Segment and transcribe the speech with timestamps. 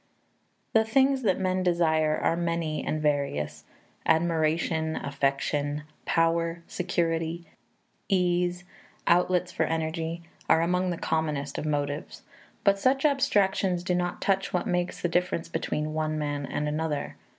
[0.73, 3.65] The things that men desire are many and various:
[4.03, 7.45] admiration, affection, power, security,
[8.09, 8.63] ease,
[9.05, 12.23] outlets for energy, are among the commonest of motives.
[12.63, 17.15] But such abstractions do not touch what makes the difference between one man and another.